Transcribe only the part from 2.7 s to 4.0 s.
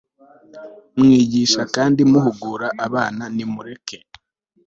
abana Nimureke